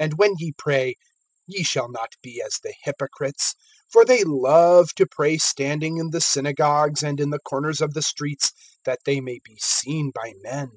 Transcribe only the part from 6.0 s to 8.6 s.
the synagogues and in the corners of the streets,